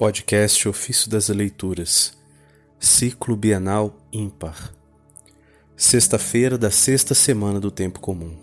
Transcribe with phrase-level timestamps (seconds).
[0.00, 2.16] Podcast Ofício das Leituras,
[2.78, 4.74] Ciclo Bienal Ímpar,
[5.76, 8.34] Sexta-feira da sexta semana do Tempo Comum.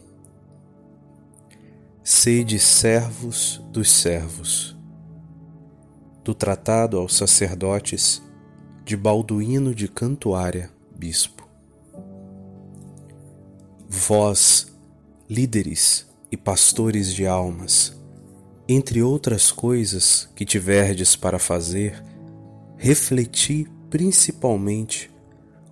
[2.03, 4.77] Sede servos dos servos.
[6.23, 8.21] Do Tratado aos Sacerdotes,
[8.85, 11.49] de Balduíno de Cantuária, Bispo.
[13.89, 14.71] Vós,
[15.27, 17.96] líderes e pastores de almas,
[18.69, 22.03] entre outras coisas que tiverdes para fazer,
[22.75, 25.09] refleti principalmente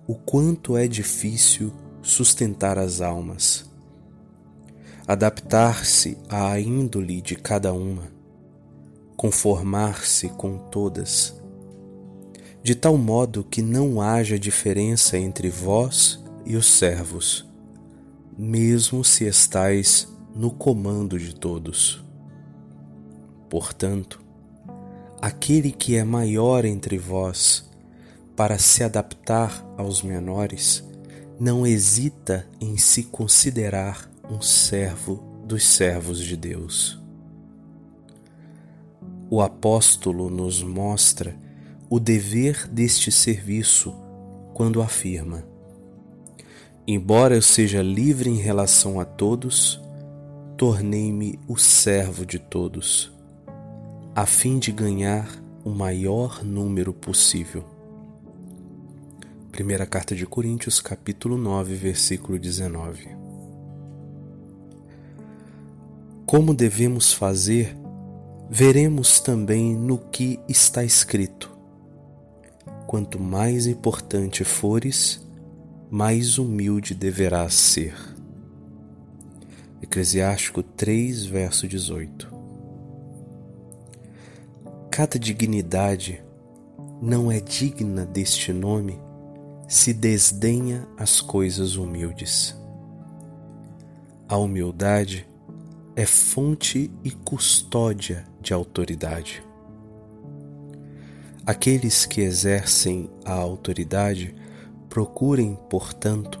[0.06, 3.70] o quanto é difícil sustentar as almas,
[5.06, 8.04] adaptar-se à índole de cada uma,
[9.14, 11.38] conformar-se com todas,
[12.62, 17.46] de tal modo que não haja diferença entre vós e os servos,
[18.38, 22.05] mesmo se estais no comando de todos.
[23.48, 24.20] Portanto,
[25.20, 27.68] aquele que é maior entre vós,
[28.34, 30.84] para se adaptar aos menores,
[31.38, 37.00] não hesita em se considerar um servo dos servos de Deus.
[39.30, 41.36] O apóstolo nos mostra
[41.88, 43.94] o dever deste serviço
[44.52, 45.44] quando afirma:
[46.86, 49.80] Embora eu seja livre em relação a todos,
[50.56, 53.15] tornei-me o servo de todos
[54.16, 55.28] a fim de ganhar
[55.62, 57.62] o maior número possível.
[59.52, 63.10] Primeira carta de Coríntios, capítulo 9, versículo 19.
[66.24, 67.76] Como devemos fazer,
[68.48, 71.54] veremos também no que está escrito.
[72.86, 75.28] Quanto mais importante fores,
[75.90, 77.94] mais humilde deverás ser.
[79.82, 82.35] Eclesiástico 3, verso 18
[84.96, 86.24] cada dignidade
[87.02, 88.98] não é digna deste nome
[89.68, 92.58] se desdenha as coisas humildes.
[94.26, 95.28] A humildade
[95.94, 99.44] é fonte e custódia de autoridade.
[101.44, 104.34] Aqueles que exercem a autoridade
[104.88, 106.40] procurem, portanto,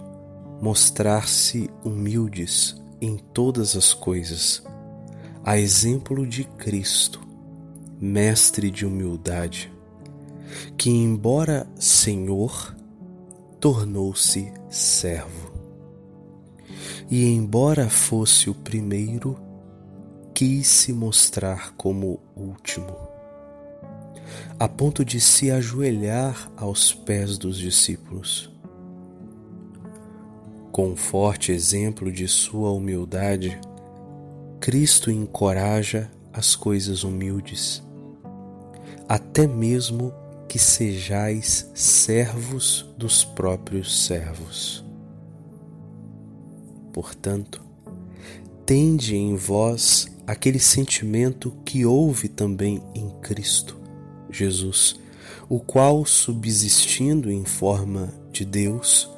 [0.62, 4.62] mostrar-se humildes em todas as coisas,
[5.44, 7.25] a exemplo de Cristo,
[8.00, 9.72] mestre de humildade,
[10.76, 12.74] que, embora Senhor,
[13.58, 15.52] tornou-se servo.
[17.10, 19.38] E, embora fosse o primeiro,
[20.34, 22.94] quis se mostrar como último,
[24.58, 28.52] a ponto de se ajoelhar aos pés dos discípulos.
[30.70, 33.58] Com forte exemplo de sua humildade,
[34.60, 37.85] Cristo encoraja as coisas humildes
[39.08, 40.12] até mesmo
[40.48, 44.84] que sejais servos dos próprios servos.
[46.92, 47.62] Portanto,
[48.64, 53.76] tende em vós aquele sentimento que houve também em Cristo
[54.30, 54.98] Jesus,
[55.48, 59.08] o qual, subsistindo em forma de Deus,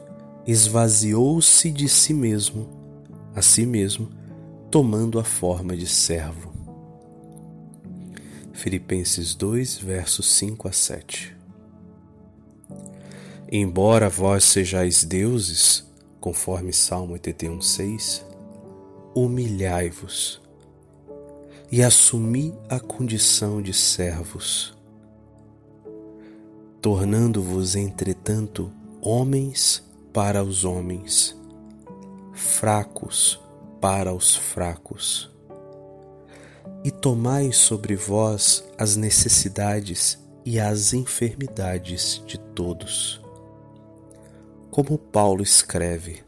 [0.47, 2.69] esvaziou-se de si mesmo,
[3.35, 4.09] a si mesmo,
[4.71, 6.58] tomando a forma de servo
[8.59, 11.37] Filipenses 2, versos 5 a 7.
[13.53, 15.87] Embora vós sejais deuses,
[16.21, 18.27] conforme Salmo 81, 6,
[19.15, 20.43] humilhai-vos
[21.71, 24.77] e assumi a condição de servos,
[26.83, 31.41] tornando-vos, entretanto, homens para os homens,
[32.33, 33.39] fracos
[33.81, 35.38] para os fracos
[36.89, 43.21] e tomai sobre vós as necessidades e as enfermidades de todos.
[44.71, 46.25] Como Paulo escreve: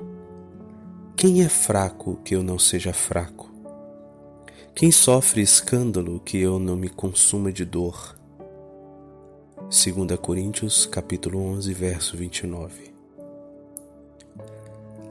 [1.17, 3.51] Quem é fraco que eu não seja fraco?
[4.75, 8.15] Quem sofre escândalo que eu não me consuma de dor?
[9.57, 12.93] 2 Coríntios capítulo 11, verso 29.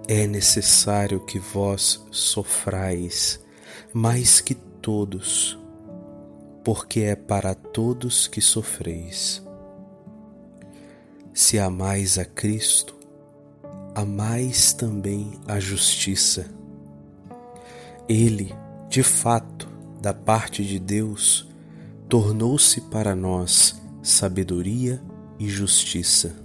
[0.07, 3.39] É necessário que vós sofrais
[3.91, 5.57] mais que todos,
[6.63, 9.43] porque é para todos que sofreis.
[11.33, 12.95] Se amais a Cristo,
[13.95, 16.47] amais também a justiça.
[18.07, 18.53] Ele,
[18.89, 19.69] de fato,
[20.01, 21.47] da parte de Deus,
[22.07, 25.01] tornou-se para nós sabedoria
[25.37, 26.35] e justiça.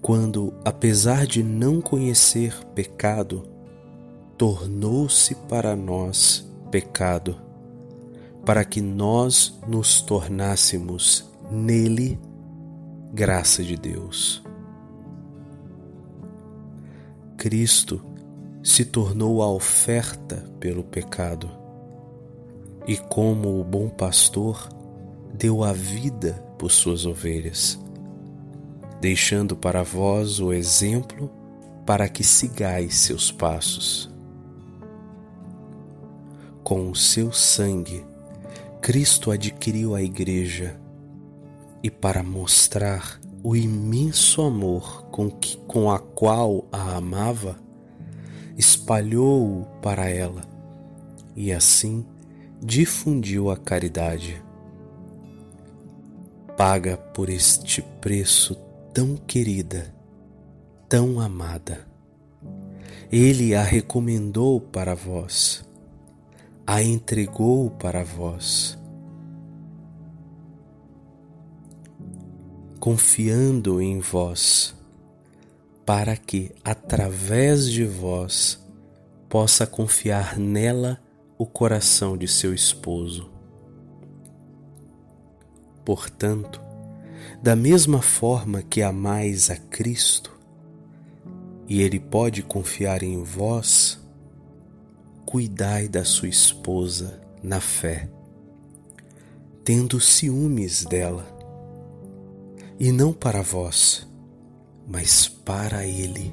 [0.00, 3.48] Quando, apesar de não conhecer pecado,
[4.38, 6.46] tornou-se para nós
[6.76, 7.40] pecado,
[8.44, 12.20] para que nós nos tornássemos nele
[13.14, 14.44] graça de Deus.
[17.38, 18.04] Cristo
[18.62, 21.48] se tornou a oferta pelo pecado
[22.86, 24.68] e, como o bom pastor,
[25.32, 27.80] deu a vida por suas ovelhas,
[29.00, 31.30] deixando para vós o exemplo
[31.86, 34.14] para que sigais seus passos.
[36.66, 38.04] Com o seu sangue,
[38.82, 40.76] Cristo adquiriu a Igreja
[41.80, 47.56] e, para mostrar o imenso amor com, que, com a qual a amava,
[48.58, 50.42] espalhou-o para ela
[51.36, 52.04] e assim
[52.60, 54.42] difundiu a caridade.
[56.56, 58.56] Paga por este preço
[58.92, 59.94] tão querida,
[60.88, 61.86] tão amada.
[63.12, 65.64] Ele a recomendou para vós
[66.66, 68.76] a entregou para vós.
[72.80, 74.74] Confiando em vós,
[75.84, 78.60] para que, através de vós,
[79.28, 81.00] possa confiar nela
[81.38, 83.30] o coração de seu esposo.
[85.84, 86.60] Portanto,
[87.40, 90.36] da mesma forma que amais a Cristo,
[91.68, 94.04] e Ele pode confiar em vós,
[95.26, 98.08] cuidai da sua esposa na fé,
[99.64, 101.26] tendo ciúmes dela,
[102.78, 104.06] e não para vós,
[104.86, 106.32] mas para ele,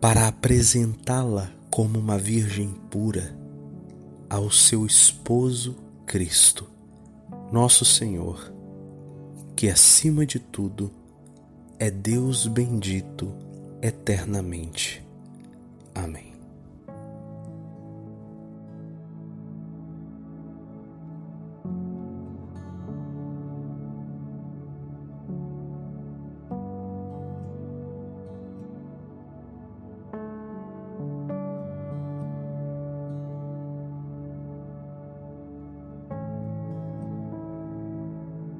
[0.00, 3.32] para apresentá-la como uma virgem pura
[4.28, 6.68] ao seu esposo Cristo,
[7.52, 8.52] nosso Senhor,
[9.54, 10.90] que acima de tudo
[11.78, 13.32] é Deus bendito
[13.80, 15.04] eternamente.
[15.94, 16.29] Amém.